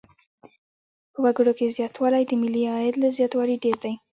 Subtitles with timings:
[1.11, 3.93] په وګړو کې زیاتوالی د ملي عاید له زیاتوالي ډېر دی.